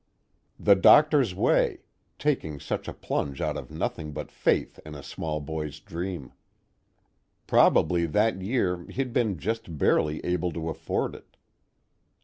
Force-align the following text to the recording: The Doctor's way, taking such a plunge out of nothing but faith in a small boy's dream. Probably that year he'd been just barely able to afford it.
The 0.59 0.73
Doctor's 0.73 1.35
way, 1.35 1.81
taking 2.17 2.59
such 2.59 2.87
a 2.87 2.93
plunge 2.95 3.39
out 3.39 3.55
of 3.55 3.69
nothing 3.69 4.13
but 4.13 4.31
faith 4.31 4.79
in 4.83 4.95
a 4.95 5.03
small 5.03 5.39
boy's 5.39 5.79
dream. 5.79 6.33
Probably 7.45 8.07
that 8.07 8.41
year 8.41 8.87
he'd 8.87 9.13
been 9.13 9.37
just 9.37 9.77
barely 9.77 10.19
able 10.25 10.51
to 10.53 10.69
afford 10.69 11.13
it. 11.13 11.37